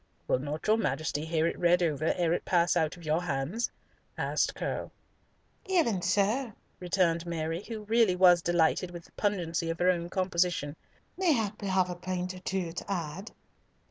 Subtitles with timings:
[0.27, 3.69] "Will not your Majesty hear it read over ere it pass out of your hands?"
[4.17, 4.91] asked Curll.
[5.67, 10.75] "Even so," returned Mary, who really was delighted with the pungency of her own composition.
[11.19, 13.29] "Mayhap we may have a point or two to add."